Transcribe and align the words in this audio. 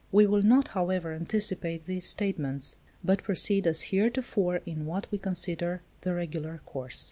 We 0.11 0.25
will 0.25 0.41
not, 0.41 0.69
however, 0.69 1.13
anticipate 1.13 1.85
these 1.85 2.07
statements, 2.07 2.77
but 3.03 3.21
proceed 3.21 3.67
as 3.67 3.83
heretofore 3.91 4.61
in 4.65 4.87
what 4.87 5.05
we 5.11 5.19
consider 5.19 5.83
the 6.01 6.15
regular 6.15 6.59
course. 6.65 6.99